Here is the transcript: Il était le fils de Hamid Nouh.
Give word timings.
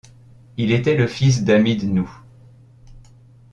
Il 0.57 0.71
était 0.71 0.95
le 0.95 1.05
fils 1.05 1.43
de 1.43 1.53
Hamid 1.53 1.83
Nouh. 1.83 2.21